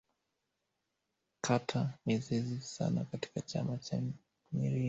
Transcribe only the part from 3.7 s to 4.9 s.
cha nrm